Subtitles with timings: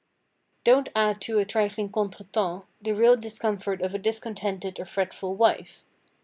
[0.63, 5.85] Don't add to a trifling contretemps the real discomfort of a discontented or fretful wife.